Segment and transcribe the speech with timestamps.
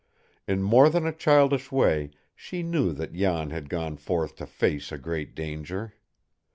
[0.47, 4.91] In more than a childish way, she knew that Jan had gone forth to face
[4.91, 5.93] a great danger.